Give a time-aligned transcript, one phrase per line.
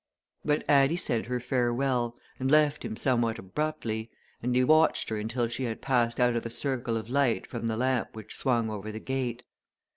[0.43, 4.09] But Addie said her farewell, and left him somewhat abruptly,
[4.41, 7.67] and he watched her until she had passed out of the circle of light from
[7.67, 9.43] the lamp which swung over the gate.